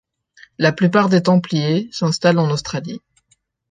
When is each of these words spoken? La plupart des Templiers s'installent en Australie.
La 0.57 0.71
plupart 0.71 1.09
des 1.09 1.21
Templiers 1.21 1.87
s'installent 1.91 2.39
en 2.39 2.49
Australie. 2.49 3.03